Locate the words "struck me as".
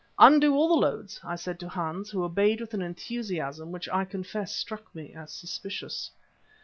4.51-5.31